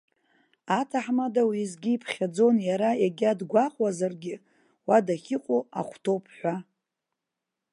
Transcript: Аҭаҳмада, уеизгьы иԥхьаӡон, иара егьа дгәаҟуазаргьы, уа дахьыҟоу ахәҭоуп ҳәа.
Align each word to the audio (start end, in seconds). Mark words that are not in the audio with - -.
Аҭаҳмада, 0.79 1.41
уеизгьы 1.49 1.91
иԥхьаӡон, 1.95 2.55
иара 2.69 2.89
егьа 3.05 3.37
дгәаҟуазаргьы, 3.39 4.35
уа 4.87 4.97
дахьыҟоу 5.05 5.61
ахәҭоуп 5.79 6.25
ҳәа. 6.35 6.55